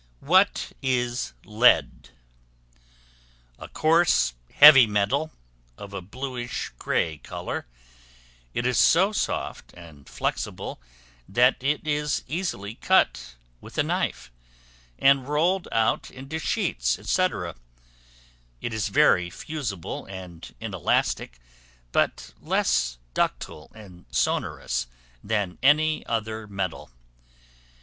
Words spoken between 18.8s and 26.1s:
very fusible and inelastic, but less ductile and sonorous, than any